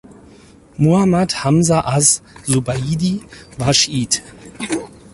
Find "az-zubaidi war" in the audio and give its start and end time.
1.81-3.71